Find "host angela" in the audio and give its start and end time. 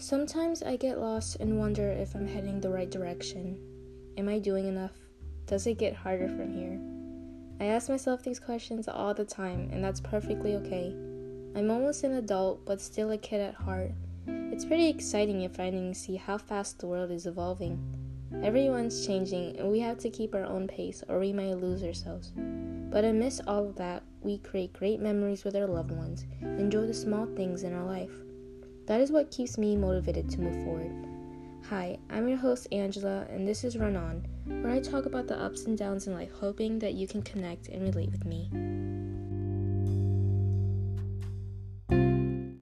32.38-33.24